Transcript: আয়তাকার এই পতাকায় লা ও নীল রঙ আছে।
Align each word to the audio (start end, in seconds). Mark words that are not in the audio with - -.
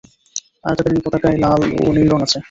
আয়তাকার 0.63 0.93
এই 0.93 1.03
পতাকায় 1.05 1.37
লা 1.37 1.49
ও 1.79 1.89
নীল 1.95 2.07
রঙ 2.11 2.19
আছে। 2.25 2.37